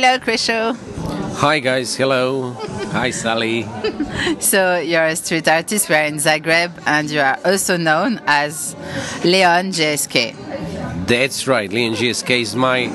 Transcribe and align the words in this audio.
Hello, 0.00 0.16
Krisho. 0.20 0.76
Hi 1.40 1.58
guys, 1.58 1.96
hello. 1.96 2.52
Hi 2.92 3.10
Sally. 3.10 3.66
So 4.38 4.78
you're 4.78 5.06
a 5.06 5.16
street 5.16 5.48
artist. 5.48 5.88
We 5.88 5.96
are 5.96 6.04
in 6.04 6.18
Zagreb, 6.18 6.70
and 6.86 7.10
you 7.10 7.18
are 7.18 7.36
also 7.44 7.76
known 7.76 8.20
as 8.24 8.76
Leon 9.24 9.72
GSK. 9.72 10.36
That's 11.08 11.48
right, 11.48 11.68
Leon 11.72 11.94
GSK 11.94 12.42
is 12.42 12.54
my, 12.54 12.86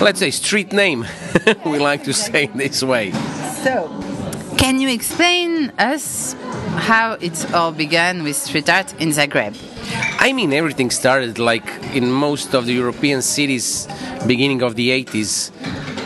let's 0.00 0.18
say, 0.18 0.30
street 0.30 0.72
name. 0.72 1.04
we 1.66 1.78
like 1.78 2.04
to 2.04 2.14
say 2.14 2.44
it 2.44 2.56
this 2.56 2.82
way. 2.82 3.10
So, 3.62 3.92
can 4.56 4.80
you 4.80 4.88
explain 4.88 5.72
us 5.78 6.34
how 6.88 7.18
it 7.20 7.52
all 7.52 7.72
began 7.72 8.22
with 8.22 8.34
street 8.34 8.70
art 8.70 8.98
in 8.98 9.10
Zagreb? 9.10 9.54
I 10.18 10.32
mean, 10.32 10.54
everything 10.54 10.90
started 10.90 11.38
like 11.38 11.68
in 11.94 12.10
most 12.10 12.54
of 12.54 12.64
the 12.64 12.72
European 12.72 13.20
cities, 13.20 13.86
beginning 14.26 14.62
of 14.62 14.74
the 14.74 14.88
80s. 15.04 15.52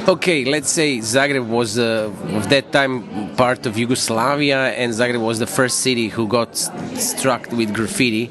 Okay, 0.08 0.46
let's 0.46 0.70
say 0.70 0.98
Zagreb 0.98 1.46
was 1.46 1.78
uh, 1.78 2.10
that 2.48 2.72
time 2.72 3.34
part 3.36 3.66
of 3.66 3.76
Yugoslavia, 3.76 4.70
and 4.70 4.92
Zagreb 4.92 5.20
was 5.20 5.38
the 5.38 5.46
first 5.46 5.80
city 5.80 6.08
who 6.08 6.26
got 6.26 6.56
struck 6.56 7.52
with 7.52 7.74
graffiti. 7.74 8.30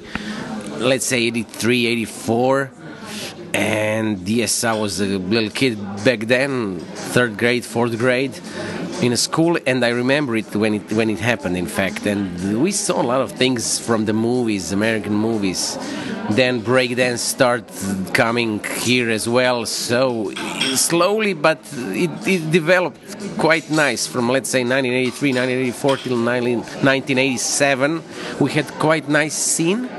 Let's 0.79 1.05
say 1.05 1.21
83, 1.27 1.85
84. 1.85 2.71
And 3.53 4.27
yes, 4.27 4.63
I 4.63 4.73
was 4.73 4.99
a 4.99 5.05
little 5.05 5.51
kid 5.51 5.77
back 6.03 6.21
then, 6.21 6.79
third 6.79 7.37
grade, 7.37 7.63
fourth 7.63 7.97
grade, 7.99 8.37
in 9.03 9.13
a 9.13 9.17
school, 9.17 9.57
and 9.67 9.85
I 9.85 9.89
remember 9.89 10.35
it 10.35 10.53
when 10.55 10.73
it 10.73 10.91
when 10.91 11.09
it 11.09 11.19
happened. 11.19 11.55
In 11.55 11.67
fact, 11.67 12.05
and 12.05 12.61
we 12.61 12.71
saw 12.71 13.01
a 13.01 13.07
lot 13.13 13.21
of 13.21 13.31
things 13.31 13.79
from 13.79 14.05
the 14.05 14.13
movies, 14.13 14.71
American 14.71 15.13
movies. 15.13 15.77
Then 16.31 16.61
breakdance 16.61 17.19
started 17.19 18.13
coming 18.13 18.63
here 18.63 19.09
as 19.09 19.27
well. 19.27 19.65
So 19.65 20.31
slowly, 20.75 21.33
but 21.33 21.59
it, 21.73 22.11
it 22.27 22.51
developed 22.51 23.37
quite 23.37 23.69
nice. 23.69 24.05
From 24.07 24.29
let's 24.29 24.49
say 24.49 24.63
1983, 24.63 25.29
1984 25.29 25.97
till 25.97 26.17
1987, 26.17 28.03
we 28.39 28.51
had 28.51 28.67
quite 28.79 29.09
nice 29.09 29.33
scene 29.33 29.89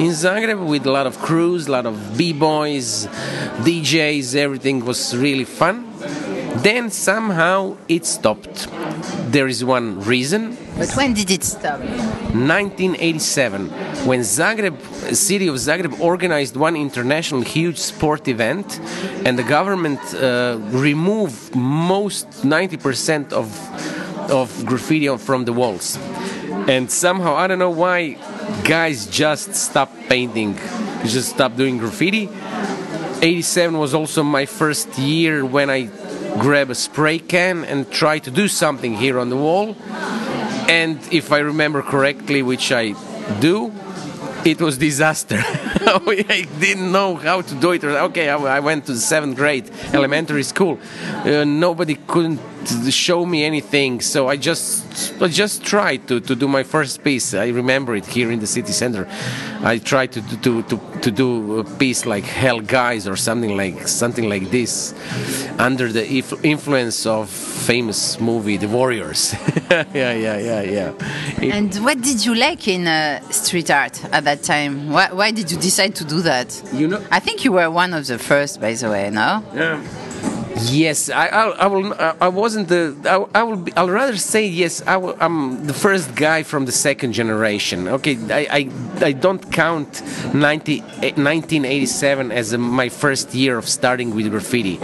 in 0.00 0.12
Zagreb 0.12 0.66
with 0.66 0.86
a 0.86 0.90
lot 0.90 1.06
of 1.06 1.18
crews, 1.18 1.66
a 1.66 1.72
lot 1.72 1.86
of 1.86 2.16
b-boys, 2.16 3.06
DJs. 3.66 4.34
Everything 4.34 4.84
was 4.84 5.16
really 5.16 5.44
fun. 5.44 5.86
Then 6.62 6.90
somehow 6.90 7.76
it 7.88 8.06
stopped. 8.06 8.68
There 9.30 9.46
is 9.46 9.64
one 9.64 10.00
reason. 10.00 10.56
But 10.78 10.92
when 10.96 11.14
did 11.14 11.30
it 11.30 11.44
stop? 11.44 11.80
1987, 11.80 13.68
when 14.06 14.20
Zagreb, 14.20 14.80
city 15.14 15.48
of 15.48 15.56
Zagreb, 15.56 16.00
organized 16.00 16.56
one 16.56 16.76
international 16.76 17.42
huge 17.42 17.78
sport 17.78 18.28
event, 18.28 18.80
and 19.26 19.38
the 19.38 19.42
government 19.42 20.00
uh, 20.14 20.58
removed 20.70 21.54
most 21.54 22.28
90% 22.42 23.32
of 23.32 23.46
of 24.30 24.64
graffiti 24.64 25.08
from 25.16 25.44
the 25.44 25.52
walls. 25.52 25.98
And 26.68 26.90
somehow 26.90 27.34
I 27.34 27.46
don't 27.46 27.58
know 27.58 27.70
why 27.70 28.16
guys 28.64 29.06
just 29.06 29.54
stopped 29.54 29.96
painting, 30.08 30.54
just 31.04 31.30
stopped 31.30 31.56
doing 31.56 31.78
graffiti. 31.78 32.28
87 33.22 33.78
was 33.78 33.92
also 33.92 34.22
my 34.22 34.46
first 34.46 34.98
year 34.98 35.44
when 35.44 35.68
I 35.68 35.90
grab 36.38 36.70
a 36.70 36.74
spray 36.74 37.18
can 37.18 37.64
and 37.64 37.90
try 37.90 38.18
to 38.18 38.30
do 38.30 38.48
something 38.48 38.96
here 38.96 39.18
on 39.18 39.28
the 39.30 39.36
wall. 39.36 39.76
And 40.70 41.00
if 41.10 41.32
I 41.32 41.38
remember 41.38 41.82
correctly, 41.82 42.44
which 42.44 42.70
I 42.70 42.94
do, 43.40 43.72
it 44.44 44.60
was 44.60 44.78
disaster. 44.78 45.38
I 45.44 46.46
didn't 46.60 46.92
know 46.92 47.16
how 47.16 47.40
to 47.40 47.54
do 47.56 47.72
it. 47.72 47.82
Okay, 47.82 48.28
I, 48.28 48.60
went 48.60 48.86
to 48.86 48.92
the 48.92 49.00
seventh 49.00 49.34
grade 49.34 49.68
elementary 49.92 50.44
school. 50.44 50.78
Uh, 51.24 51.42
nobody 51.42 51.96
couldn't 52.06 52.40
show 52.90 53.24
me 53.26 53.44
anything, 53.44 54.00
so 54.00 54.28
I 54.28 54.36
just 54.36 55.14
I 55.22 55.28
just 55.28 55.64
tried 55.64 56.06
to, 56.08 56.20
to 56.20 56.34
do 56.34 56.46
my 56.48 56.62
first 56.62 57.02
piece. 57.02 57.34
I 57.34 57.48
remember 57.48 57.94
it 57.96 58.06
here 58.06 58.30
in 58.30 58.40
the 58.40 58.46
city 58.46 58.72
center. 58.72 59.06
I 59.62 59.78
tried 59.78 60.12
to 60.12 60.22
to, 60.42 60.62
to, 60.64 60.80
to 61.02 61.10
do 61.10 61.58
a 61.60 61.64
piece 61.64 62.06
like 62.06 62.24
Hell 62.24 62.60
Guys 62.60 63.06
or 63.08 63.16
something 63.16 63.56
like 63.56 63.88
something 63.88 64.28
like 64.28 64.50
this, 64.50 64.94
under 65.58 65.92
the 65.92 66.04
if- 66.10 66.44
influence 66.44 67.06
of 67.06 67.28
famous 67.30 68.20
movie 68.20 68.56
The 68.56 68.68
Warriors. 68.68 69.34
yeah, 69.70 69.84
yeah, 69.94 70.38
yeah, 70.38 70.62
yeah. 70.62 70.92
It- 71.42 71.52
And 71.54 71.74
what 71.84 72.00
did 72.00 72.24
you 72.24 72.34
like 72.34 72.66
in 72.68 72.86
uh, 72.86 73.20
street 73.30 73.70
art 73.70 74.02
at 74.12 74.24
that 74.24 74.42
time? 74.42 74.90
Why, 74.90 75.08
why 75.12 75.30
did 75.30 75.50
you 75.50 75.58
decide 75.58 75.94
to 75.96 76.04
do 76.04 76.20
that? 76.22 76.62
You 76.72 76.88
know- 76.88 77.02
I 77.10 77.20
think 77.20 77.44
you 77.44 77.52
were 77.52 77.70
one 77.70 77.94
of 77.94 78.06
the 78.06 78.18
first, 78.18 78.60
by 78.60 78.74
the 78.74 78.88
way. 78.90 79.10
No. 79.10 79.42
Yes, 80.62 81.08
I, 81.10 81.26
I, 81.28 81.48
I 81.50 81.66
will. 81.66 81.94
I 82.20 82.28
wasn't 82.28 82.68
the. 82.68 82.96
I, 83.04 83.40
I 83.40 83.42
will. 83.42 83.56
Be, 83.56 83.72
I'll 83.76 83.88
rather 83.88 84.16
say 84.16 84.46
yes. 84.46 84.82
I 84.86 84.96
will, 84.96 85.16
I'm 85.20 85.66
the 85.66 85.72
first 85.72 86.14
guy 86.14 86.42
from 86.42 86.66
the 86.66 86.72
second 86.72 87.12
generation. 87.12 87.88
Okay, 87.88 88.16
I, 88.30 88.46
I, 88.58 88.70
I 89.06 89.12
don't 89.12 89.52
count 89.52 90.02
90, 90.34 90.80
1987 90.80 92.32
as 92.32 92.52
uh 92.52 92.58
my 92.58 92.88
first 92.88 93.34
year 93.34 93.58
of 93.58 93.68
starting 93.68 94.14
with 94.14 94.30
graffiti. 94.30 94.78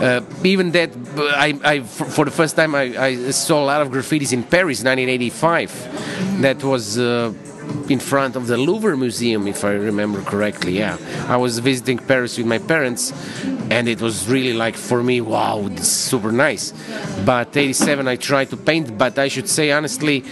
Uh, 0.00 0.20
even 0.44 0.72
that, 0.72 0.90
I, 1.16 1.58
I 1.64 1.80
for 1.80 2.04
for 2.06 2.24
the 2.24 2.30
first 2.30 2.56
time 2.56 2.74
I, 2.74 2.82
I 2.98 3.30
saw 3.30 3.62
a 3.62 3.66
lot 3.66 3.80
of 3.80 3.88
graffitis 3.88 4.32
in 4.32 4.42
Paris, 4.42 4.82
1985. 4.84 6.40
That 6.42 6.62
was. 6.62 6.98
Uh, 6.98 7.32
in 7.88 7.98
front 7.98 8.36
of 8.36 8.46
the 8.46 8.56
Louvre 8.56 8.96
Museum, 8.96 9.46
if 9.46 9.64
I 9.64 9.72
remember 9.72 10.22
correctly. 10.22 10.78
Yeah, 10.78 10.96
I 11.28 11.36
was 11.36 11.58
visiting 11.58 11.98
Paris 11.98 12.36
with 12.38 12.46
my 12.46 12.58
parents, 12.58 13.12
and 13.72 13.88
it 13.88 14.02
was 14.02 14.28
really 14.28 14.52
like 14.52 14.76
for 14.76 15.02
me, 15.02 15.20
wow, 15.22 15.66
this 15.68 15.80
is 15.80 15.88
super 15.88 16.30
nice. 16.30 16.74
But 17.24 17.56
87, 17.56 18.06
I 18.06 18.16
tried 18.16 18.50
to 18.50 18.56
paint, 18.56 18.98
but 18.98 19.18
I 19.18 19.28
should 19.28 19.48
say 19.48 19.72
honestly, 19.72 20.24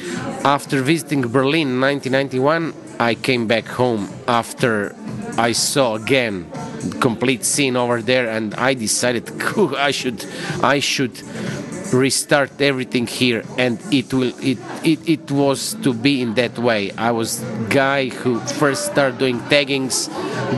after 0.44 0.82
visiting 0.82 1.22
Berlin 1.22 1.68
in 1.68 1.80
1991, 1.80 2.74
I 3.00 3.14
came 3.14 3.46
back 3.46 3.64
home 3.64 4.10
after 4.28 4.94
I 5.38 5.52
saw 5.52 5.94
again 5.94 6.50
complete 7.00 7.44
scene 7.44 7.76
over 7.76 8.02
there, 8.02 8.28
and 8.28 8.54
I 8.54 8.74
decided 8.74 9.24
I 9.76 9.90
should, 9.90 10.24
I 10.62 10.80
should 10.80 11.16
restart 11.92 12.60
everything 12.60 13.06
here 13.06 13.42
and 13.58 13.78
it 13.92 14.12
will 14.12 14.32
it, 14.40 14.58
it 14.84 14.98
it 15.08 15.30
was 15.30 15.74
to 15.82 15.92
be 15.92 16.22
in 16.22 16.34
that 16.34 16.58
way. 16.58 16.90
I 16.92 17.10
was 17.10 17.40
guy 17.68 18.08
who 18.08 18.38
first 18.62 18.86
started 18.92 19.18
doing 19.18 19.38
taggings 19.48 20.08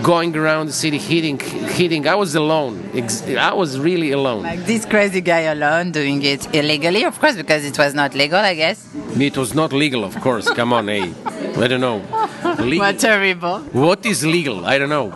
going 0.02 0.36
around 0.36 0.66
the 0.66 0.72
city 0.72 0.98
hitting 0.98 1.38
hitting. 1.78 2.06
I 2.06 2.14
was 2.14 2.34
alone. 2.34 2.74
I 3.50 3.52
was 3.54 3.78
really 3.78 4.10
alone. 4.12 4.42
Like 4.42 4.64
this 4.66 4.84
crazy 4.84 5.20
guy 5.20 5.40
alone 5.56 5.92
doing 5.92 6.22
it 6.22 6.42
illegally, 6.54 7.04
of 7.04 7.18
course, 7.18 7.36
because 7.36 7.64
it 7.64 7.78
was 7.78 7.94
not 7.94 8.14
legal, 8.14 8.38
I 8.38 8.54
guess. 8.54 8.78
it 9.18 9.36
was 9.36 9.54
not 9.54 9.72
legal 9.72 10.04
of 10.04 10.14
course. 10.20 10.50
Come 10.50 10.72
on 10.72 10.88
hey. 10.88 11.12
I 11.56 11.68
don't 11.68 11.80
know. 11.80 11.98
Legal- 12.58 12.86
What 12.86 12.98
terrible. 12.98 13.58
What 13.72 14.04
is 14.06 14.24
legal? 14.24 14.64
I 14.66 14.78
don't 14.78 14.88
know. 14.88 15.10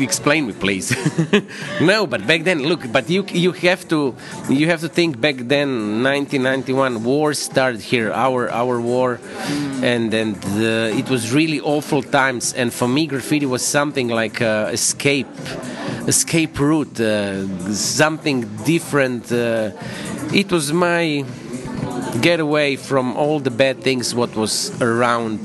Explain 0.00 0.46
me, 0.46 0.52
please. 0.52 0.94
no, 1.80 2.06
but 2.06 2.26
back 2.26 2.44
then, 2.44 2.62
look, 2.62 2.90
but 2.92 3.08
you 3.10 3.24
you 3.28 3.52
have 3.52 3.86
to 3.88 4.14
you 4.48 4.66
have 4.68 4.80
to 4.80 4.88
think 4.88 5.20
back 5.20 5.36
then, 5.36 6.02
1991, 6.02 7.04
war 7.04 7.34
started 7.34 7.80
here, 7.80 8.12
our 8.12 8.50
our 8.50 8.80
war, 8.80 9.20
and 9.82 10.10
then 10.10 10.34
the, 10.56 10.92
it 10.96 11.08
was 11.10 11.32
really 11.32 11.60
awful 11.60 12.02
times. 12.02 12.54
And 12.54 12.72
for 12.72 12.88
me, 12.88 13.06
graffiti 13.06 13.46
was 13.46 13.64
something 13.64 14.08
like 14.08 14.40
uh, 14.40 14.70
escape, 14.72 15.28
escape 16.06 16.58
route, 16.58 17.00
uh, 17.00 17.46
something 17.72 18.46
different. 18.64 19.32
Uh, 19.32 19.70
it 20.32 20.52
was 20.52 20.72
my 20.72 21.24
get 22.20 22.40
away 22.40 22.76
from 22.76 23.16
all 23.16 23.38
the 23.38 23.50
bad 23.50 23.82
things 23.82 24.14
what 24.14 24.34
was 24.34 24.70
around 24.80 25.40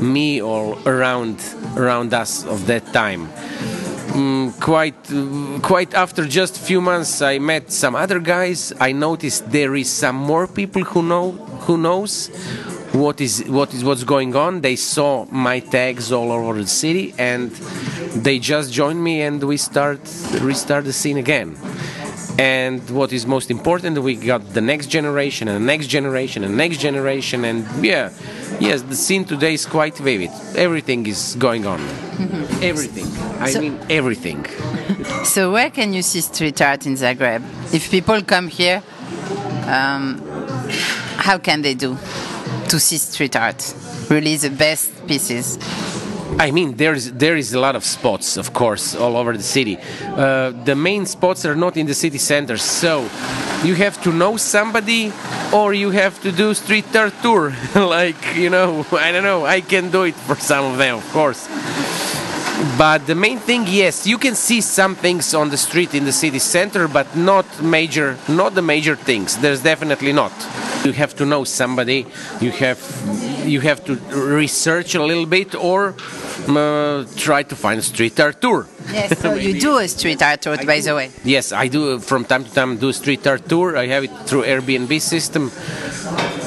me 0.00 0.40
or 0.40 0.78
around 0.86 1.42
around 1.76 2.12
us 2.14 2.44
of 2.46 2.66
that 2.66 2.84
time 2.92 3.28
Mm, 4.14 4.60
quite 4.60 4.94
quite 5.60 5.92
after 5.92 6.24
just 6.24 6.56
a 6.56 6.60
few 6.60 6.80
months 6.80 7.20
i 7.20 7.36
met 7.40 7.72
some 7.72 7.96
other 7.96 8.20
guys. 8.20 8.72
I 8.78 8.92
noticed 8.92 9.50
there 9.50 9.74
is 9.74 9.90
some 9.90 10.14
more 10.14 10.46
people 10.46 10.84
who 10.84 11.02
know 11.02 11.32
who 11.66 11.76
knows 11.76 12.28
what 12.92 13.20
is 13.20 13.42
what 13.48 13.74
is 13.74 13.82
what's 13.82 14.04
going 14.04 14.36
on. 14.36 14.60
They 14.60 14.76
saw 14.76 15.24
my 15.32 15.58
tags 15.58 16.12
all 16.12 16.30
over 16.30 16.54
the 16.54 16.68
city 16.68 17.12
and 17.18 17.50
they 18.14 18.38
just 18.38 18.72
joined 18.72 19.02
me 19.02 19.22
and 19.22 19.42
we 19.42 19.56
start 19.56 19.98
restart 20.40 20.84
the 20.84 20.92
scene 20.92 21.18
again 21.18 21.56
and 22.38 22.80
what 22.90 23.12
is 23.12 23.26
most 23.26 23.50
important 23.50 23.96
we 24.02 24.16
got 24.16 24.42
the 24.54 24.60
next 24.60 24.86
generation 24.88 25.46
and 25.48 25.56
the 25.62 25.66
next 25.66 25.86
generation 25.86 26.42
and 26.44 26.56
next 26.56 26.78
generation 26.78 27.44
and 27.44 27.64
yeah 27.84 28.10
yes 28.60 28.82
the 28.82 28.96
scene 28.96 29.24
today 29.24 29.54
is 29.54 29.66
quite 29.66 29.96
vivid 29.98 30.30
everything 30.56 31.06
is 31.06 31.36
going 31.38 31.64
on 31.66 31.80
everything 32.62 33.06
i 33.40 33.50
So- 33.50 33.60
mean 33.60 33.78
everything 33.88 34.44
So 35.24 35.52
where 35.52 35.70
can 35.70 35.92
you 35.94 36.02
see 36.02 36.20
street 36.20 36.60
art 36.60 36.86
in 36.86 36.94
Zagreb? 36.96 37.42
If 37.72 37.90
people 37.90 38.20
come 38.22 38.48
here, 38.48 38.82
um, 39.66 40.20
how 41.16 41.38
can 41.38 41.62
they 41.62 41.74
do 41.74 41.96
to 42.68 42.78
see 42.78 42.98
street 42.98 43.34
art? 43.36 43.74
Really 44.10 44.36
the 44.36 44.50
best 44.50 44.90
pieces. 45.06 45.58
I 46.38 46.50
mean, 46.50 46.76
there's 46.76 47.12
there 47.12 47.36
is 47.36 47.54
a 47.54 47.60
lot 47.60 47.76
of 47.76 47.84
spots, 47.84 48.36
of 48.36 48.52
course, 48.52 48.94
all 48.96 49.16
over 49.16 49.36
the 49.36 49.42
city. 49.42 49.78
Uh, 50.02 50.50
the 50.64 50.74
main 50.74 51.06
spots 51.06 51.44
are 51.44 51.54
not 51.54 51.76
in 51.76 51.86
the 51.86 51.94
city 51.94 52.18
center, 52.18 52.56
so 52.56 53.02
you 53.64 53.74
have 53.76 54.02
to 54.02 54.12
know 54.12 54.36
somebody 54.36 55.12
or 55.52 55.72
you 55.74 55.90
have 55.90 56.20
to 56.22 56.32
do 56.32 56.52
street 56.54 56.94
art 56.96 57.14
tour. 57.22 57.54
like, 57.74 58.36
you 58.36 58.50
know, 58.50 58.84
I 58.92 59.12
don't 59.12 59.22
know, 59.22 59.46
I 59.46 59.60
can 59.60 59.90
do 59.90 60.04
it 60.04 60.14
for 60.14 60.36
some 60.36 60.64
of 60.64 60.78
them, 60.78 60.96
of 60.96 61.08
course. 61.12 61.48
But 62.78 63.06
the 63.06 63.14
main 63.14 63.38
thing, 63.38 63.66
yes, 63.68 64.06
you 64.06 64.18
can 64.18 64.34
see 64.34 64.60
some 64.60 64.96
things 64.96 65.34
on 65.34 65.50
the 65.50 65.56
street 65.56 65.94
in 65.94 66.04
the 66.04 66.12
city 66.12 66.38
center, 66.38 66.88
but 66.88 67.16
not 67.16 67.46
major, 67.62 68.16
not 68.28 68.54
the 68.54 68.62
major 68.62 68.96
things. 68.96 69.36
There's 69.38 69.62
definitely 69.62 70.12
not. 70.12 70.32
You 70.84 70.92
have 70.92 71.14
to 71.16 71.26
know 71.26 71.44
somebody. 71.44 72.06
You 72.40 72.50
have 72.50 72.78
you 73.44 73.60
have 73.60 73.84
to 73.84 73.94
research 74.14 74.94
a 74.94 75.02
little 75.02 75.26
bit 75.26 75.54
or 75.54 75.94
uh, 76.48 77.04
try 77.16 77.42
to 77.42 77.56
find 77.56 77.78
a 77.78 77.82
street 77.82 78.18
art 78.20 78.40
tour. 78.40 78.66
Yes, 78.92 79.18
so 79.18 79.34
you 79.46 79.58
do 79.60 79.78
a 79.78 79.88
street 79.88 80.22
art 80.22 80.42
tour, 80.42 80.56
by 80.64 80.80
the 80.80 80.94
way. 80.94 81.10
Yes, 81.24 81.52
I 81.52 81.68
do 81.68 81.98
from 81.98 82.24
time 82.24 82.44
to 82.44 82.52
time 82.52 82.76
do 82.76 82.88
a 82.88 82.92
street 82.92 83.26
art 83.26 83.48
tour. 83.48 83.76
I 83.76 83.86
have 83.86 84.04
it 84.04 84.12
through 84.26 84.42
Airbnb 84.42 85.00
system 85.00 85.50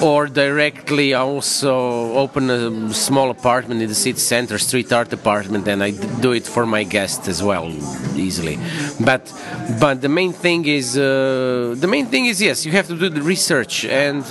or 0.01 0.27
directly 0.27 1.13
also 1.13 2.13
open 2.13 2.49
a 2.49 2.93
small 2.93 3.29
apartment 3.31 3.81
in 3.81 3.87
the 3.89 3.95
city 3.95 4.19
center, 4.19 4.57
street 4.57 4.91
art 4.91 5.11
apartment, 5.13 5.67
and 5.67 5.83
I 5.83 5.91
do 5.91 6.33
it 6.33 6.45
for 6.45 6.65
my 6.65 6.83
guests 6.83 7.27
as 7.27 7.41
well, 7.41 7.73
easily. 8.15 8.59
But 8.99 9.33
but 9.79 10.01
the 10.01 10.09
main 10.09 10.33
thing 10.33 10.65
is 10.65 10.97
uh, 10.97 11.75
the 11.77 11.87
main 11.87 12.05
thing 12.07 12.25
is 12.25 12.41
yes, 12.41 12.65
you 12.65 12.71
have 12.73 12.87
to 12.87 12.97
do 12.97 13.09
the 13.09 13.21
research 13.21 13.85
and 13.85 14.23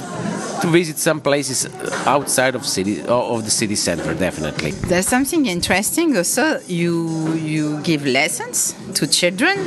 to 0.61 0.69
visit 0.69 0.99
some 0.99 1.21
places 1.21 1.67
outside 2.07 2.55
of 2.55 2.65
city 2.65 3.03
of 3.07 3.45
the 3.45 3.51
city 3.51 3.75
center 3.77 4.15
definitely. 4.15 4.71
There's 4.89 5.09
something 5.09 5.47
interesting. 5.47 6.17
Also 6.17 6.61
you 6.67 7.35
you 7.35 7.81
give 7.83 8.07
lessons 8.07 8.75
to 8.95 9.07
children 9.07 9.59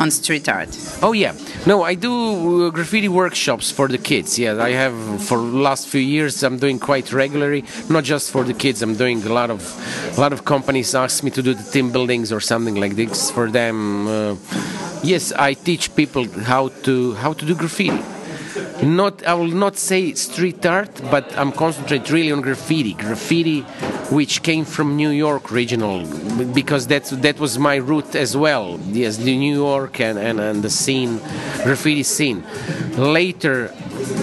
on 0.00 0.10
street 0.10 0.48
art. 0.48 0.68
Oh 1.02 1.12
yeah. 1.12 1.32
No 1.66 1.82
i 1.82 1.94
do 1.94 2.12
uh, 2.66 2.70
graffiti 2.70 3.08
workshops 3.08 3.70
for 3.70 3.88
the 3.88 3.98
kids. 3.98 4.38
Yeah 4.38 4.62
i 4.62 4.70
have 4.70 4.94
for 5.28 5.38
last 5.38 5.88
few 5.88 6.00
years 6.00 6.42
i'm 6.42 6.58
doing 6.58 6.78
quite 6.78 7.12
regularly. 7.12 7.64
Not 7.88 8.04
just 8.04 8.30
for 8.30 8.44
the 8.44 8.54
kids 8.54 8.82
i'm 8.82 8.96
doing 8.96 9.22
a 9.22 9.32
lot 9.32 9.50
of 9.50 9.60
a 10.16 10.20
lot 10.20 10.32
of 10.32 10.44
companies 10.44 10.94
ask 10.94 11.22
me 11.22 11.30
to 11.30 11.42
do 11.42 11.54
the 11.54 11.70
team 11.70 11.92
buildings 11.92 12.32
or 12.32 12.40
something 12.40 12.74
like 12.76 12.96
this 12.96 13.30
for 13.30 13.50
them. 13.50 14.06
Uh, 14.08 14.36
yes 15.02 15.32
i 15.32 15.52
teach 15.52 15.94
people 15.94 16.24
how 16.52 16.68
to 16.82 17.12
how 17.14 17.32
to 17.34 17.44
do 17.44 17.54
graffiti 17.54 18.00
not 18.84 19.24
I 19.26 19.34
will 19.34 19.48
not 19.48 19.76
say 19.76 20.14
street 20.14 20.64
art, 20.66 21.00
but 21.10 21.36
I'm 21.36 21.52
concentrate 21.52 22.10
really 22.10 22.32
on 22.32 22.40
graffiti. 22.40 22.94
Graffiti, 22.94 23.60
which 24.10 24.42
came 24.42 24.64
from 24.64 24.96
New 24.96 25.10
York 25.10 25.50
regional, 25.50 26.06
because 26.52 26.86
that 26.88 27.04
that 27.22 27.38
was 27.38 27.58
my 27.58 27.76
route 27.76 28.14
as 28.14 28.36
well. 28.36 28.78
Yes, 28.88 29.16
the 29.16 29.36
New 29.36 29.54
York 29.54 30.00
and, 30.00 30.18
and, 30.18 30.40
and 30.40 30.62
the 30.62 30.70
scene, 30.70 31.18
graffiti 31.64 32.02
scene. 32.02 32.44
Later, 32.96 33.72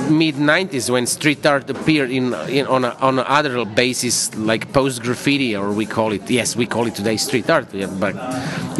mid 0.09 0.35
90s 0.35 0.89
when 0.89 1.07
street 1.07 1.45
art 1.45 1.69
appeared 1.69 2.11
in, 2.11 2.33
in 2.49 2.67
on 2.67 2.83
a, 2.85 2.89
on 2.99 3.19
a 3.19 3.21
other 3.23 3.65
basis 3.65 4.35
like 4.35 4.71
post 4.73 5.01
graffiti 5.01 5.55
or 5.55 5.71
we 5.71 5.85
call 5.85 6.11
it 6.11 6.29
yes 6.29 6.55
we 6.55 6.65
call 6.65 6.85
it 6.87 6.93
today 6.95 7.17
street 7.17 7.49
art 7.49 7.73
yeah, 7.73 7.87
but 7.87 8.13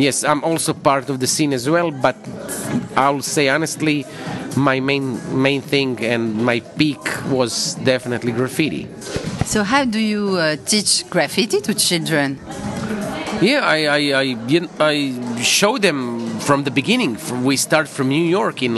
yes 0.02 0.24
i'm 0.24 0.44
also 0.44 0.74
part 0.74 1.10
of 1.10 1.20
the 1.20 1.28
scene 1.28 1.54
as 1.54 1.70
well 1.70 1.92
but 1.92 2.18
i'll 2.96 3.22
say 3.22 3.50
honestly 3.50 4.06
my 4.56 4.80
main 4.80 5.20
main 5.42 5.62
thing 5.62 6.00
and 6.04 6.36
my 6.36 6.60
peak 6.60 7.00
was 7.30 7.76
definitely 7.76 8.32
graffiti. 8.32 8.88
So 9.46 9.64
how 9.64 9.86
do 9.86 10.00
you 10.00 10.38
uh, 10.38 10.56
teach 10.66 11.10
graffiti 11.10 11.62
to 11.62 11.74
children? 11.74 12.40
Yeah, 13.42 13.62
I 13.64 13.86
I, 13.86 14.02
I, 14.22 14.68
I 14.80 15.42
show 15.42 15.78
them 15.78 16.21
from 16.42 16.64
the 16.64 16.72
beginning. 16.72 17.18
We 17.44 17.56
start 17.56 17.88
from 17.88 18.10
New 18.10 18.24
York 18.24 18.64
in 18.64 18.76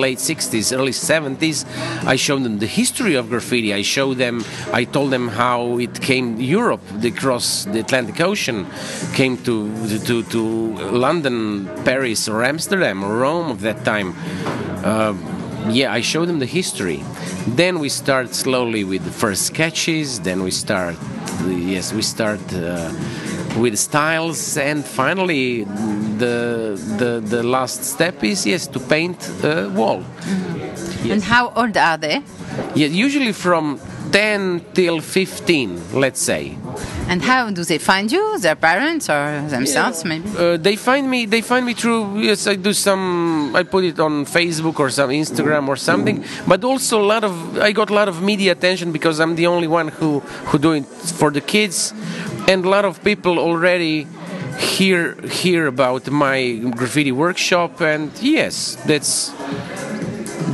late 0.00 0.18
60s, 0.18 0.76
early 0.76 0.92
70s. 0.92 1.64
I 2.06 2.16
show 2.16 2.38
them 2.38 2.58
the 2.58 2.66
history 2.66 3.14
of 3.14 3.28
graffiti. 3.28 3.72
I 3.72 3.82
show 3.82 4.14
them, 4.14 4.44
I 4.72 4.84
told 4.84 5.10
them 5.10 5.28
how 5.28 5.78
it 5.78 6.00
came 6.00 6.40
Europe, 6.40 6.82
across 7.02 7.64
the 7.64 7.80
Atlantic 7.80 8.20
Ocean, 8.20 8.66
came 9.14 9.36
to, 9.44 9.98
to, 10.06 10.22
to 10.22 10.42
London, 10.90 11.66
Paris, 11.84 12.28
or 12.28 12.44
Amsterdam, 12.44 13.04
or 13.04 13.16
Rome 13.16 13.50
of 13.50 13.60
that 13.62 13.84
time. 13.84 14.14
Uh, 14.84 15.14
yeah, 15.70 15.92
I 15.92 16.00
show 16.00 16.24
them 16.26 16.38
the 16.38 16.46
history. 16.46 17.02
Then 17.48 17.78
we 17.78 17.88
start 17.88 18.34
slowly 18.34 18.84
with 18.84 19.04
the 19.04 19.10
first 19.10 19.46
sketches. 19.46 20.20
Then 20.20 20.42
we 20.42 20.50
start, 20.50 20.96
yes, 21.46 21.92
we 21.92 22.02
start. 22.02 22.40
Uh, 22.52 22.92
with 23.56 23.78
styles 23.78 24.56
and 24.56 24.84
finally 24.84 25.64
the 26.18 26.78
the 26.98 27.20
the 27.20 27.42
last 27.42 27.84
step 27.84 28.22
is 28.24 28.46
yes 28.46 28.66
to 28.66 28.78
paint 28.80 29.18
a 29.44 29.68
wall. 29.68 30.00
Mm-hmm. 30.00 31.06
yes. 31.06 31.12
and 31.12 31.22
how 31.22 31.52
old 31.54 31.76
are 31.76 31.98
they? 31.98 32.22
Yeah 32.74 32.86
usually 32.86 33.32
from 33.32 33.78
10 34.12 34.64
till 34.72 35.00
15 35.00 36.00
let's 36.00 36.20
say. 36.20 36.56
And 37.08 37.22
how 37.22 37.50
do 37.50 37.64
they 37.64 37.78
find 37.78 38.10
you? 38.10 38.38
Their 38.38 38.56
parents 38.56 39.08
or 39.08 39.42
themselves 39.48 40.02
yeah. 40.02 40.08
maybe? 40.08 40.28
Uh, 40.36 40.56
they 40.56 40.76
find 40.76 41.10
me 41.10 41.26
they 41.26 41.40
find 41.40 41.66
me 41.66 41.74
through 41.74 42.20
yes 42.20 42.46
i 42.46 42.54
do 42.54 42.72
some 42.72 43.54
i 43.54 43.62
put 43.62 43.84
it 43.84 43.98
on 44.00 44.24
facebook 44.24 44.78
or 44.80 44.90
some 44.90 45.10
instagram 45.10 45.68
or 45.68 45.76
something. 45.76 46.24
But 46.46 46.64
also 46.64 47.00
a 47.00 47.06
lot 47.14 47.24
of 47.24 47.58
i 47.58 47.72
got 47.72 47.90
a 47.90 47.94
lot 47.94 48.08
of 48.08 48.22
media 48.22 48.52
attention 48.52 48.92
because 48.92 49.20
i'm 49.20 49.34
the 49.36 49.46
only 49.46 49.68
one 49.68 49.88
who 49.88 50.20
who 50.48 50.58
do 50.58 50.72
it 50.72 50.86
for 51.20 51.30
the 51.30 51.40
kids. 51.40 51.92
And 52.48 52.64
a 52.64 52.68
lot 52.68 52.84
of 52.84 53.02
people 53.02 53.38
already 53.38 54.06
hear 54.58 55.14
hear 55.22 55.66
about 55.66 56.10
my 56.10 56.54
graffiti 56.76 57.12
workshop 57.12 57.80
and 57.80 58.10
yes 58.20 58.76
that's 58.86 59.32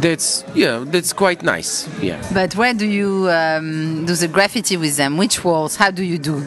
that's 0.02 0.44
yeah 0.54 0.84
that's 0.87 1.12
quite 1.12 1.43
nice 1.43 1.88
yeah. 2.02 2.20
But 2.34 2.56
where 2.56 2.75
do 2.75 2.87
you 2.87 3.31
um, 3.31 4.04
do 4.04 4.14
the 4.14 4.28
graffiti 4.28 4.76
with 4.76 4.96
them? 4.96 5.16
Which 5.16 5.44
walls? 5.44 5.76
How 5.76 5.90
do 5.90 6.02
you 6.02 6.19
do? 6.19 6.44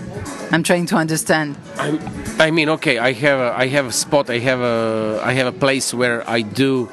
I'm 0.51 0.63
trying 0.63 0.85
to 0.87 0.95
understand. 0.95 1.55
I, 1.77 1.97
I 2.39 2.51
mean 2.51 2.69
okay 2.69 2.97
i 2.97 3.13
have 3.13 3.39
a, 3.39 3.53
i 3.57 3.67
have 3.67 3.85
a 3.85 3.91
spot 3.91 4.29
i 4.29 4.39
have 4.39 4.61
a 4.61 5.21
i 5.23 5.33
have 5.33 5.47
a 5.47 5.57
place 5.57 5.93
where 5.93 6.29
i 6.29 6.41
do 6.41 6.87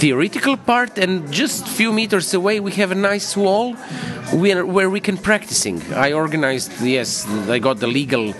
theoretical 0.00 0.56
part 0.56 0.98
and 0.98 1.32
just 1.32 1.66
few 1.66 1.92
meters 1.92 2.34
away 2.34 2.60
we 2.60 2.72
have 2.72 2.90
a 2.92 2.94
nice 2.94 3.36
wall 3.36 3.74
where, 4.32 4.66
where 4.66 4.90
we 4.90 4.98
can 4.98 5.16
practicing. 5.16 5.80
I 5.92 6.12
organized 6.12 6.72
yes 6.82 7.26
i 7.48 7.58
got 7.58 7.78
the 7.78 7.86
legal 7.86 8.34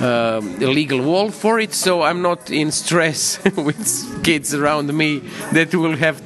uh, 0.00 0.40
legal 0.60 1.02
wall 1.02 1.30
for 1.30 1.60
it 1.60 1.74
so 1.74 2.02
i'm 2.02 2.22
not 2.22 2.50
in 2.50 2.70
stress 2.70 3.42
with 3.56 4.22
kids 4.24 4.54
around 4.54 4.92
me 4.96 5.18
that 5.52 5.74
will 5.74 5.96
have 5.96 6.20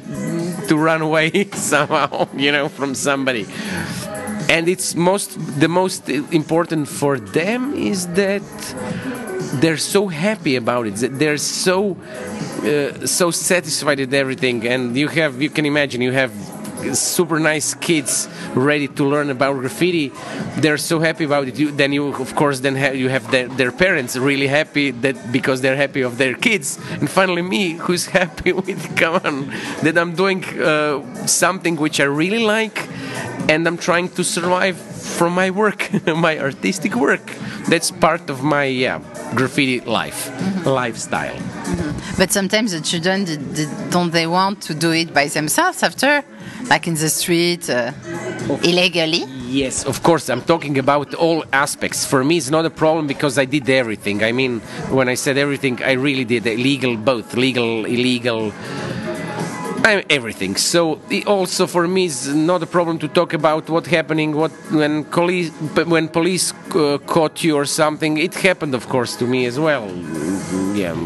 to 0.68 0.76
run 0.76 1.02
away 1.02 1.48
somehow, 1.52 2.28
you 2.34 2.52
know, 2.52 2.68
from 2.68 2.94
somebody. 2.94 3.46
And 4.48 4.68
it's 4.68 4.94
most 4.94 5.30
the 5.60 5.68
most 5.68 6.08
important 6.08 6.88
for 6.88 7.18
them 7.18 7.74
is 7.74 8.06
that 8.08 8.42
they're 9.60 9.78
so 9.78 10.08
happy 10.08 10.56
about 10.56 10.86
it. 10.86 10.96
that 10.96 11.18
They're 11.18 11.38
so 11.38 11.96
uh, 12.62 13.06
so 13.06 13.30
satisfied 13.30 14.00
with 14.00 14.12
everything. 14.12 14.66
And 14.66 14.96
you 14.96 15.08
have 15.08 15.40
you 15.40 15.50
can 15.50 15.64
imagine 15.64 16.02
you 16.02 16.12
have 16.12 16.32
super 16.92 17.38
nice 17.38 17.74
kids 17.74 18.28
ready 18.54 18.88
to 18.88 19.04
learn 19.04 19.30
about 19.30 19.54
graffiti. 19.54 20.12
They're 20.56 20.78
so 20.78 21.00
happy 21.00 21.24
about 21.24 21.48
it. 21.48 21.58
You, 21.58 21.70
then 21.70 21.92
you 21.92 22.08
of 22.08 22.34
course 22.34 22.60
then 22.60 22.76
have, 22.76 22.96
you 22.96 23.08
have 23.08 23.30
their, 23.30 23.48
their, 23.48 23.72
parents 23.72 24.16
really 24.16 24.46
happy 24.46 24.90
that 24.90 25.32
because 25.32 25.60
they're 25.60 25.76
happy 25.76 26.02
of 26.02 26.18
their 26.18 26.34
kids. 26.34 26.78
And 27.00 27.10
finally 27.10 27.42
me 27.42 27.72
who's 27.72 28.06
happy 28.20 28.52
with 28.52 28.96
come 28.96 29.20
on 29.24 29.50
that 29.82 29.96
i'm 29.98 30.14
doing 30.14 30.44
uh, 30.60 31.26
something 31.26 31.76
which 31.76 32.00
i 32.00 32.04
really 32.04 32.44
like 32.44 32.88
and 33.48 33.66
i'm 33.66 33.76
trying 33.76 34.08
to 34.08 34.22
survive 34.24 34.76
from 35.04 35.34
my 35.34 35.50
work 35.50 35.90
my 36.06 36.38
artistic 36.38 36.94
work. 36.94 37.26
That's 37.68 37.90
part 37.90 38.30
of 38.30 38.42
my 38.42 38.64
yeah 38.64 39.00
graffiti 39.34 39.80
life 39.80 40.30
mm-hmm. 40.30 40.68
lifestyle. 40.68 41.36
Mm-hmm. 41.36 42.18
but 42.18 42.32
sometimes 42.32 42.72
the 42.72 42.80
children 42.80 43.24
don't 43.90 44.12
they 44.12 44.26
want 44.26 44.62
to 44.62 44.74
do 44.74 44.92
it 44.92 45.12
by 45.14 45.26
themselves 45.28 45.82
after 45.82 46.24
like 46.68 46.86
in 46.86 46.94
the 46.94 47.08
street 47.08 47.68
uh, 47.70 47.92
illegally? 48.62 49.24
Yes, 49.46 49.84
of 49.84 50.02
course. 50.02 50.28
I'm 50.28 50.42
talking 50.42 50.78
about 50.78 51.14
all 51.14 51.44
aspects. 51.52 52.04
For 52.04 52.24
me, 52.24 52.36
it's 52.38 52.50
not 52.50 52.64
a 52.66 52.70
problem 52.70 53.06
because 53.06 53.38
I 53.38 53.44
did 53.44 53.68
everything. 53.68 54.22
I 54.22 54.32
mean, 54.32 54.60
when 54.90 55.08
I 55.08 55.14
said 55.14 55.38
everything, 55.38 55.82
I 55.82 55.92
really 55.92 56.24
did 56.24 56.46
illegal, 56.46 56.96
both 56.96 57.34
legal, 57.34 57.84
illegal. 57.84 58.52
everything. 60.08 60.56
So 60.56 60.98
also 61.26 61.66
for 61.66 61.86
me 61.86 62.06
it's 62.06 62.26
not 62.26 62.62
a 62.62 62.66
problem 62.66 62.98
to 63.00 63.08
talk 63.08 63.34
about 63.34 63.68
what 63.68 63.86
happening 63.86 64.34
what 64.34 64.50
when 64.70 65.04
police 65.04 65.50
when 65.94 66.08
police 66.08 66.54
uh, 66.54 66.98
caught 67.06 67.44
you 67.44 67.54
or 67.54 67.66
something. 67.66 68.16
It 68.16 68.34
happened, 68.34 68.74
of 68.74 68.88
course, 68.88 69.14
to 69.16 69.26
me 69.26 69.44
as 69.44 69.58
well. 69.58 69.86
Yeah 70.74 70.96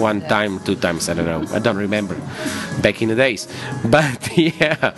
one 0.00 0.20
time, 0.22 0.60
two 0.60 0.76
times, 0.76 1.08
I 1.08 1.14
don't 1.14 1.26
know. 1.26 1.44
I 1.54 1.58
don't 1.58 1.76
remember 1.76 2.16
back 2.82 3.02
in 3.02 3.08
the 3.08 3.14
days. 3.14 3.48
But 3.96 4.36
yeah, 4.36 4.94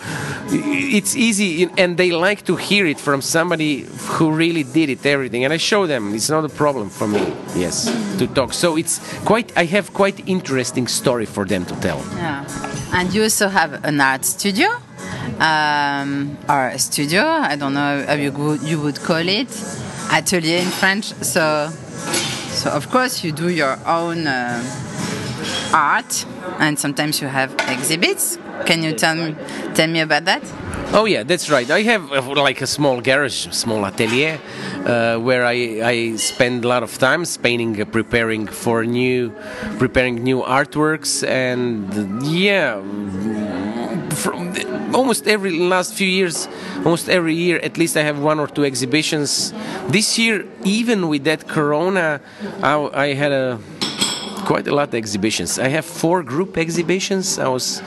it's 0.51 1.15
easy 1.15 1.69
and 1.77 1.97
they 1.97 2.11
like 2.11 2.45
to 2.47 2.57
hear 2.57 2.87
it 2.87 2.99
from 2.99 3.23
somebody 3.23 3.87
who 4.17 4.31
really 4.31 4.65
did 4.65 4.89
it, 4.89 5.05
everything. 5.07 5.45
And 5.45 5.53
I 5.53 5.59
show 5.59 5.87
them 5.87 6.15
it's 6.15 6.31
not 6.31 6.45
a 6.45 6.49
problem 6.49 6.91
for 6.91 7.07
me, 7.07 7.21
yes, 7.55 7.87
to 8.19 8.27
talk. 8.27 8.53
So 8.53 8.77
it's 8.77 8.99
quite, 9.25 9.53
I 9.57 9.65
have 9.65 9.93
quite 9.93 10.27
interesting 10.27 10.87
story 10.89 11.27
for 11.27 11.45
them 11.45 11.65
to 11.67 11.75
tell. 11.81 11.99
Yeah. 12.17 12.45
And 12.93 13.13
you 13.13 13.23
also 13.23 13.49
have 13.49 13.85
an 13.85 14.01
art 14.01 14.25
studio, 14.25 14.69
um, 15.41 16.39
or 16.49 16.69
a 16.69 16.79
studio. 16.79 17.23
I 17.23 17.57
don't 17.57 17.75
know 17.75 18.05
how 18.07 18.15
you 18.15 18.59
you 18.63 18.81
would 18.81 19.01
call 19.01 19.29
it, 19.29 19.49
atelier 20.11 20.59
in 20.59 20.71
French. 20.71 21.13
So, 21.23 21.71
so 22.59 22.71
of 22.71 22.91
course 22.91 23.23
you 23.23 23.31
do 23.31 23.49
your 23.49 23.79
own 23.87 24.27
uh, 24.27 24.61
art, 25.73 26.27
and 26.59 26.79
sometimes 26.79 27.21
you 27.23 27.29
have 27.29 27.55
exhibits. 27.69 28.39
Can 28.67 28.83
you 28.83 28.93
tell 28.93 29.15
me 29.15 29.37
tell 29.75 29.87
me 29.87 30.01
about 30.01 30.25
that? 30.25 30.43
Oh 30.93 31.05
yeah, 31.05 31.23
that's 31.23 31.49
right. 31.51 31.71
I 31.71 31.83
have 31.83 32.11
uh, 32.13 32.23
like 32.43 32.61
a 32.61 32.67
small 32.67 33.01
garage, 33.01 33.49
small 33.53 33.85
atelier, 33.85 34.41
uh, 34.85 35.19
where 35.19 35.45
I, 35.45 35.81
I 35.85 36.17
spend 36.17 36.65
a 36.65 36.69
lot 36.69 36.83
of 36.83 36.99
time 36.99 37.25
painting, 37.43 37.81
uh, 37.81 37.85
preparing 37.85 38.47
for 38.47 38.85
new, 38.85 39.33
preparing 39.79 40.17
new 40.25 40.43
artworks, 40.43 41.27
and 41.27 42.23
yeah, 42.27 42.81
from 44.11 44.53
the, 44.55 44.65
almost 44.95 45.27
every 45.27 45.59
last 45.59 45.95
few 45.95 46.07
years, 46.07 46.49
almost 46.85 47.09
every 47.09 47.35
year, 47.35 47.59
at 47.59 47.79
least 47.79 47.97
I 47.97 48.03
have 48.03 48.19
one 48.19 48.39
or 48.39 48.47
two 48.47 48.65
exhibitions. 48.65 49.53
This 49.89 50.19
year, 50.19 50.47
even 50.65 51.09
with 51.09 51.25
that 51.25 51.49
Corona, 51.49 52.21
I, 52.63 52.75
I 52.93 53.15
had 53.15 53.33
a 53.33 53.61
quite 54.45 54.67
a 54.67 54.75
lot 54.75 54.89
of 54.89 54.95
exhibitions. 54.95 55.59
I 55.59 55.69
have 55.69 55.85
four 55.85 56.23
group 56.23 56.57
exhibitions. 56.57 57.39
I 57.39 57.49
was 57.49 57.83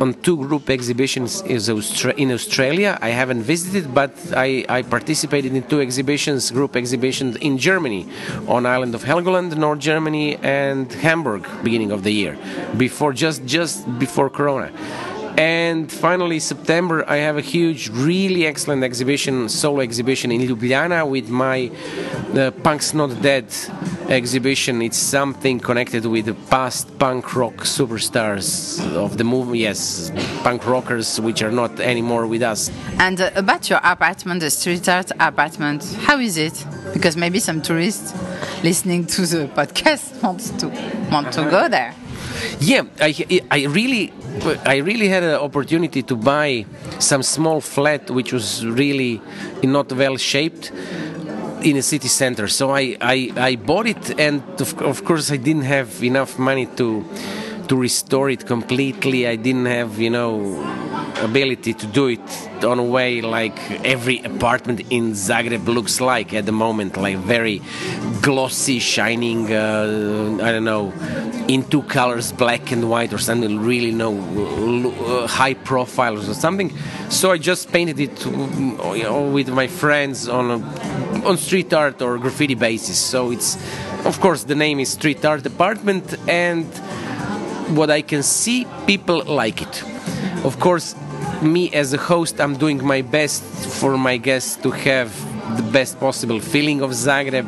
on 0.00 0.14
two 0.14 0.36
group 0.36 0.68
exhibitions 0.68 1.42
in 1.42 2.32
Australia. 2.32 2.98
I 3.00 3.10
haven't 3.10 3.42
visited, 3.42 3.94
but 3.94 4.12
I, 4.34 4.64
I, 4.68 4.82
participated 4.82 5.54
in 5.54 5.62
two 5.62 5.80
exhibitions, 5.80 6.50
group 6.50 6.76
exhibitions 6.76 7.36
in 7.36 7.56
Germany, 7.58 8.06
on 8.46 8.66
island 8.66 8.94
of 8.94 9.04
Helgoland, 9.04 9.56
North 9.56 9.78
Germany, 9.78 10.36
and 10.42 10.92
Hamburg, 10.92 11.46
beginning 11.62 11.92
of 11.92 12.02
the 12.02 12.12
year, 12.12 12.36
before 12.76 13.12
just 13.12 13.46
just 13.46 13.86
before 13.98 14.28
Corona. 14.28 14.70
And 15.36 15.92
finally, 15.92 16.38
September, 16.38 17.04
I 17.06 17.16
have 17.16 17.36
a 17.36 17.42
huge, 17.42 17.90
really 17.90 18.46
excellent 18.46 18.82
exhibition, 18.82 19.50
solo 19.50 19.80
exhibition 19.80 20.32
in 20.32 20.40
Ljubljana 20.40 21.06
with 21.06 21.28
my 21.28 21.70
uh, 22.34 22.50
Punk's 22.62 22.94
Not 22.94 23.20
Dead 23.20 23.44
exhibition. 24.08 24.80
It's 24.80 24.96
something 24.96 25.60
connected 25.60 26.06
with 26.06 26.24
the 26.24 26.34
past 26.48 26.98
punk 26.98 27.36
rock 27.36 27.56
superstars 27.64 28.80
of 28.94 29.18
the 29.18 29.24
movie. 29.24 29.58
Yes, 29.58 30.10
punk 30.42 30.66
rockers 30.66 31.20
which 31.20 31.42
are 31.42 31.52
not 31.52 31.80
anymore 31.80 32.26
with 32.26 32.42
us. 32.42 32.70
And 32.98 33.20
uh, 33.20 33.30
about 33.34 33.68
your 33.68 33.80
apartment, 33.82 34.40
the 34.40 34.50
street 34.50 34.88
art 34.88 35.10
apartment, 35.20 35.84
how 36.00 36.18
is 36.18 36.38
it? 36.38 36.64
Because 36.94 37.14
maybe 37.14 37.40
some 37.40 37.60
tourists 37.60 38.14
listening 38.64 39.04
to 39.06 39.26
the 39.26 39.48
podcast 39.48 40.22
want 40.22 40.40
to 40.60 40.68
want 41.10 41.30
to 41.34 41.42
go 41.50 41.68
there. 41.68 41.94
Yeah, 42.60 42.84
I, 43.00 43.42
I 43.50 43.64
really 43.66 44.12
I 44.64 44.76
really 44.76 45.08
had 45.08 45.22
an 45.22 45.34
opportunity 45.34 46.02
to 46.02 46.16
buy 46.16 46.66
some 46.98 47.22
small 47.22 47.60
flat 47.60 48.10
which 48.10 48.32
was 48.32 48.64
really 48.66 49.20
not 49.62 49.92
well 49.92 50.16
shaped 50.16 50.72
in 51.62 51.76
a 51.76 51.82
city 51.82 52.08
center. 52.08 52.48
So 52.48 52.70
I, 52.70 52.96
I, 53.00 53.32
I 53.36 53.56
bought 53.56 53.86
it, 53.86 54.18
and 54.20 54.42
of, 54.60 54.80
of 54.82 55.04
course 55.04 55.30
I 55.32 55.36
didn't 55.36 55.62
have 55.62 56.02
enough 56.02 56.38
money 56.38 56.66
to 56.76 57.04
to 57.68 57.76
restore 57.76 58.30
it 58.30 58.46
completely. 58.46 59.26
I 59.26 59.36
didn't 59.36 59.66
have 59.66 59.98
you 59.98 60.10
know 60.10 60.32
ability 61.22 61.74
to 61.74 61.86
do 61.86 62.08
it 62.08 62.64
on 62.64 62.78
a 62.78 62.84
way 62.84 63.20
like 63.20 63.58
every 63.84 64.22
apartment 64.22 64.80
in 64.90 65.12
Zagreb 65.12 65.66
looks 65.66 66.00
like 66.00 66.34
at 66.34 66.46
the 66.46 66.52
moment, 66.52 66.96
like 66.96 67.16
very 67.16 67.62
glossy, 68.22 68.78
shining. 68.78 69.52
Uh, 69.52 70.38
I 70.42 70.52
don't 70.52 70.64
know 70.64 70.92
in 71.48 71.62
two 71.68 71.82
colors, 71.82 72.32
black 72.32 72.72
and 72.72 72.90
white, 72.90 73.12
or 73.12 73.18
something 73.18 73.60
really 73.60 73.92
no 73.92 74.18
uh, 74.18 75.26
high 75.26 75.54
profile 75.54 76.18
or 76.18 76.34
something. 76.34 76.72
So 77.08 77.30
I 77.30 77.38
just 77.38 77.70
painted 77.70 78.00
it 78.00 78.26
you 78.26 79.02
know, 79.04 79.30
with 79.30 79.48
my 79.48 79.66
friends 79.66 80.28
on 80.28 80.50
a, 80.50 81.26
on 81.26 81.36
street 81.38 81.72
art 81.72 82.02
or 82.02 82.18
graffiti 82.18 82.54
basis. 82.54 82.98
So 82.98 83.30
it's, 83.30 83.56
of 84.04 84.20
course, 84.20 84.44
the 84.44 84.54
name 84.54 84.80
is 84.80 84.90
Street 84.90 85.24
Art 85.24 85.46
Apartment, 85.46 86.16
and 86.28 86.66
what 87.74 87.90
I 87.90 88.02
can 88.02 88.22
see, 88.22 88.66
people 88.86 89.24
like 89.24 89.62
it. 89.62 89.82
Of 90.44 90.60
course, 90.60 90.94
me 91.42 91.72
as 91.72 91.92
a 91.92 91.98
host, 91.98 92.40
I'm 92.40 92.56
doing 92.56 92.84
my 92.84 93.02
best 93.02 93.42
for 93.80 93.96
my 93.98 94.16
guests 94.16 94.56
to 94.62 94.70
have 94.70 95.10
the 95.56 95.62
best 95.62 95.98
possible 95.98 96.40
feeling 96.40 96.82
of 96.82 96.90
Zagreb, 96.90 97.46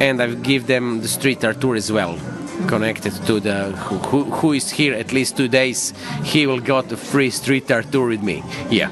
and 0.00 0.22
I 0.22 0.34
give 0.34 0.66
them 0.66 1.00
the 1.00 1.08
street 1.08 1.44
art 1.44 1.60
tour 1.60 1.76
as 1.76 1.90
well 1.90 2.18
connected 2.66 3.12
to 3.26 3.38
the 3.38 3.70
who, 4.08 4.24
who 4.24 4.52
is 4.52 4.68
here 4.68 4.92
at 4.92 5.12
least 5.12 5.36
two 5.36 5.46
days 5.46 5.94
he 6.24 6.44
will 6.44 6.58
got 6.58 6.90
a 6.90 6.96
free 6.96 7.30
street 7.30 7.70
art 7.70 7.90
tour 7.92 8.08
with 8.08 8.22
me 8.22 8.42
yeah. 8.68 8.90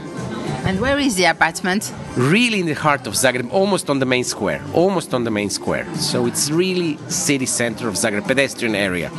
And 0.64 0.80
where 0.80 0.98
is 0.98 1.14
the 1.14 1.26
apartment? 1.26 1.92
Really 2.16 2.60
in 2.60 2.66
the 2.66 2.74
heart 2.74 3.06
of 3.08 3.14
zagreb 3.14 3.52
almost 3.52 3.90
on 3.90 3.98
the 3.98 4.06
main 4.06 4.22
square 4.22 4.62
almost 4.72 5.12
on 5.14 5.24
the 5.24 5.32
main 5.32 5.50
square. 5.50 5.86
So 5.96 6.26
it's 6.26 6.48
really 6.48 6.96
city 7.08 7.46
center 7.46 7.88
of 7.88 7.94
zagreb 7.94 8.26
pedestrian 8.26 8.76
area 8.76 9.10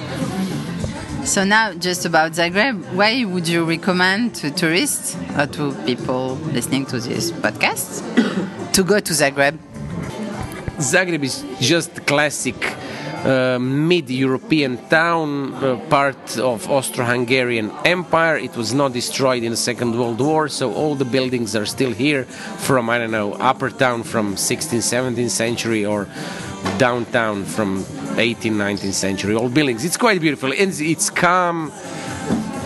so 1.27 1.43
now 1.43 1.74
just 1.74 2.05
about 2.05 2.31
zagreb 2.31 2.81
why 2.93 3.25
would 3.25 3.46
you 3.48 3.65
recommend 3.65 4.34
to 4.34 4.50
tourists 4.50 5.17
or 5.38 5.46
to 5.46 5.74
people 5.86 6.36
listening 6.53 6.86
to 6.86 7.01
this 7.01 7.31
podcast 7.31 8.01
to 8.74 8.81
go 8.81 8.98
to 8.98 9.12
zagreb 9.12 9.57
zagreb 10.79 11.22
is 11.24 11.43
just 11.60 12.05
classic 12.05 12.55
uh, 13.25 13.57
mid-European 13.60 14.77
town, 14.89 15.53
uh, 15.55 15.75
part 15.89 16.38
of 16.38 16.69
Austro-Hungarian 16.69 17.72
Empire. 17.84 18.38
It 18.38 18.55
was 18.55 18.74
not 18.74 18.93
destroyed 18.93 19.43
in 19.43 19.51
the 19.51 19.57
Second 19.57 20.00
World 20.00 20.22
War, 20.22 20.48
so 20.48 20.72
all 20.74 20.96
the 20.96 21.03
buildings 21.03 21.55
are 21.55 21.65
still 21.65 21.91
here 21.91 22.24
from 22.24 22.89
I 22.89 23.00
don't 23.00 23.12
know 23.12 23.34
upper 23.34 23.69
town 23.69 24.03
from 24.03 24.36
16th, 24.36 24.86
17th 24.93 25.31
century 25.31 25.84
or 25.84 26.07
downtown 26.77 27.43
from 27.43 27.84
18th, 28.17 28.55
19th 28.55 28.93
century. 28.93 29.36
old 29.36 29.53
buildings. 29.53 29.86
It's 29.86 29.97
quite 29.97 30.19
beautiful. 30.21 30.51
It's, 30.51 30.79
it's 30.79 31.09
calm 31.09 31.71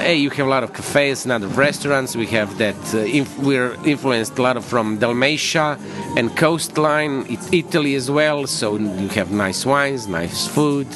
hey, 0.01 0.15
you 0.15 0.29
have 0.31 0.48
a 0.48 0.50
lot 0.50 0.63
of 0.63 0.74
cafes 0.74 1.25
and 1.25 1.31
other 1.31 1.48
restaurants. 1.48 2.15
We 2.15 2.25
have 2.27 2.58
that. 2.58 2.75
Uh, 2.93 3.00
inf- 3.00 3.38
we're 3.38 3.74
influenced 3.86 4.38
a 4.39 4.41
lot 4.41 4.58
of 4.58 4.65
from 4.65 4.98
Dalmatia 4.98 5.77
and 6.17 6.36
coastline, 6.36 7.25
it- 7.29 7.53
Italy 7.53 7.96
as 7.96 8.10
well. 8.10 8.48
So 8.48 8.77
you 8.77 9.10
have 9.10 9.31
nice 9.31 9.65
wines, 9.65 10.08
nice 10.08 10.48
food, 10.48 10.88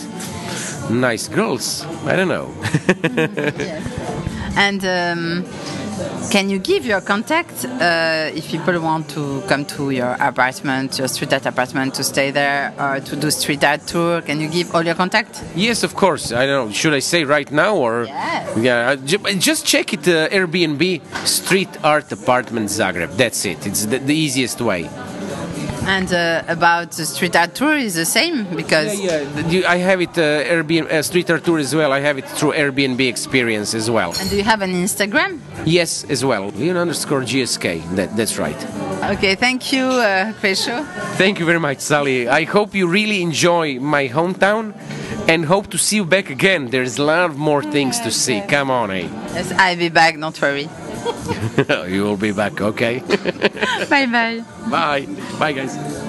nice 0.89 1.27
girls. 1.27 1.85
I 2.05 2.15
don't 2.15 2.29
know. 2.29 2.51
And. 4.57 4.85
Um 4.85 5.45
can 6.31 6.49
you 6.49 6.59
give 6.59 6.85
your 6.85 7.01
contact 7.01 7.65
uh, 7.65 8.29
if 8.33 8.49
people 8.49 8.79
want 8.81 9.09
to 9.09 9.41
come 9.47 9.65
to 9.65 9.91
your 9.91 10.13
apartment, 10.19 10.97
your 10.97 11.07
street 11.07 11.31
art 11.33 11.45
apartment, 11.45 11.93
to 11.95 12.03
stay 12.03 12.31
there 12.31 12.73
or 12.79 12.99
to 12.99 13.15
do 13.15 13.31
street 13.31 13.63
art 13.63 13.85
tour? 13.87 14.21
Can 14.21 14.39
you 14.39 14.49
give 14.49 14.73
all 14.75 14.83
your 14.83 14.95
contact? 14.95 15.43
Yes, 15.55 15.83
of 15.83 15.95
course. 15.95 16.31
I 16.31 16.45
don't 16.45 16.67
know. 16.67 16.73
Should 16.73 16.93
I 16.93 16.99
say 16.99 17.23
right 17.23 17.49
now 17.51 17.75
or? 17.75 18.05
Yes. 18.05 18.57
Yeah. 18.57 18.95
Just 19.37 19.65
check 19.65 19.93
it. 19.93 20.07
Uh, 20.07 20.29
Airbnb 20.29 21.01
Street 21.25 21.69
Art 21.83 22.11
Apartment 22.11 22.69
Zagreb. 22.69 23.15
That's 23.17 23.45
it. 23.45 23.65
It's 23.65 23.85
the, 23.85 23.99
the 23.99 24.15
easiest 24.15 24.61
way. 24.61 24.89
And 25.87 26.11
uh, 26.11 26.43
about 26.47 26.91
the 26.91 27.05
street 27.05 27.35
art 27.35 27.53
tour 27.53 27.77
is 27.77 27.93
the 27.93 28.05
same 28.05 28.43
because 28.55 28.99
yeah, 28.99 29.21
yeah. 29.47 29.69
I 29.71 29.77
have 29.77 30.01
it 30.01 30.17
uh, 30.17 30.43
Airbnb 30.43 30.91
uh, 30.91 31.03
street 31.03 31.29
art 31.29 31.43
tour 31.43 31.59
as 31.59 31.75
well. 31.75 31.91
I 31.91 31.99
have 31.99 32.17
it 32.17 32.27
through 32.27 32.53
Airbnb 32.53 33.07
experience 33.07 33.73
as 33.75 33.89
well. 33.89 34.13
And 34.19 34.29
do 34.29 34.35
you 34.35 34.43
have 34.43 34.61
an 34.61 34.71
Instagram? 34.71 35.39
Yes, 35.65 36.03
as 36.05 36.25
well. 36.25 36.49
Leon 36.49 36.77
underscore 36.77 37.21
GSK. 37.21 37.95
That, 37.95 38.15
that's 38.17 38.37
right. 38.37 38.59
Okay, 39.11 39.35
thank 39.35 39.71
you, 39.71 39.85
uh, 39.85 40.33
Thank 41.17 41.39
you 41.39 41.45
very 41.45 41.59
much, 41.59 41.79
Sally. 41.79 42.27
I 42.27 42.43
hope 42.45 42.73
you 42.73 42.87
really 42.87 43.21
enjoy 43.21 43.79
my 43.79 44.07
hometown 44.07 44.73
and 45.27 45.45
hope 45.45 45.67
to 45.71 45.77
see 45.77 45.97
you 45.97 46.05
back 46.05 46.29
again. 46.29 46.69
There's 46.69 46.97
a 46.97 47.03
lot 47.03 47.29
of 47.29 47.37
more 47.37 47.61
things 47.61 47.99
to 47.99 48.11
see. 48.11 48.41
Come 48.41 48.71
on, 48.71 48.89
eh? 48.91 49.07
Yes, 49.33 49.51
I'll 49.51 49.77
be 49.77 49.89
back. 49.89 50.19
Don't 50.19 50.39
worry. 50.41 50.67
you 51.87 52.03
will 52.03 52.17
be 52.17 52.31
back, 52.31 52.61
okay? 52.61 52.99
bye 53.89 54.05
bye. 54.05 54.43
Bye. 54.69 55.07
Bye, 55.39 55.53
guys. 55.53 56.04